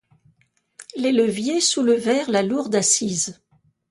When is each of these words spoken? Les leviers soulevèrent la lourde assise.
Les 0.95 1.11
leviers 1.11 1.61
soulevèrent 1.61 2.31
la 2.31 2.41
lourde 2.41 2.73
assise. 2.73 3.39